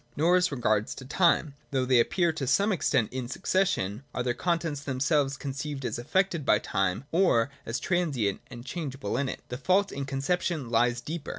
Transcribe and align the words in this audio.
Nor 0.17 0.35
as 0.37 0.51
regards 0.51 0.95
time, 0.95 1.53
though 1.69 1.85
they 1.85 1.99
appear 1.99 2.33
to 2.33 2.47
some 2.47 2.71
extent 2.71 3.13
in 3.13 3.27
succession, 3.27 4.01
are 4.15 4.23
their 4.23 4.33
contents 4.33 4.81
themselves 4.81 5.37
conceived 5.37 5.85
as 5.85 5.99
affected 5.99 6.43
by 6.43 6.57
time, 6.57 7.03
or 7.11 7.51
as 7.67 7.79
transient 7.79 8.41
and 8.49 8.65
changeable 8.65 9.15
in 9.15 9.29
it. 9.29 9.41
The 9.49 9.59
fault 9.59 9.91
in 9.91 10.05
conception 10.05 10.71
lies 10.71 11.01
deeper. 11.01 11.29